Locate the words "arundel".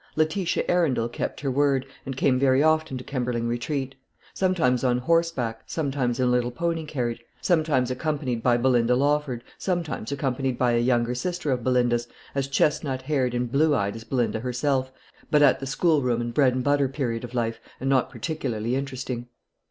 0.67-1.07